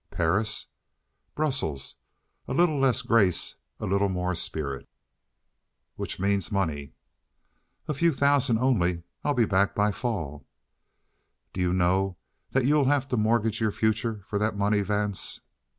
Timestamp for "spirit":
4.33-4.89